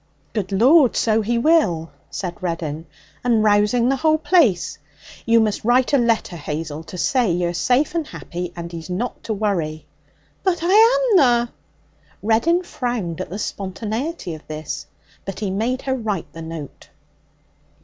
[0.33, 2.87] 'Good Lord, so he will!' said Reddin,
[3.23, 4.79] 'and rousing the whole place.
[5.27, 9.23] You must write a letter, Hazel, to say you're safe and happy, and he's not
[9.25, 9.85] to worry.'
[10.43, 11.53] 'But I amna.'
[12.23, 14.87] Reddin frowned at the spontaneity of this.
[15.23, 16.89] But he made her write the note.